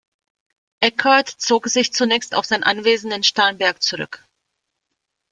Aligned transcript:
Eckardt 0.79 1.29
zog 1.29 1.67
sich 1.67 1.93
zunächst 1.93 2.33
auf 2.33 2.45
sein 2.45 2.63
Anwesen 2.63 3.11
in 3.11 3.21
Starnberg 3.23 3.83
zurück. 3.83 4.23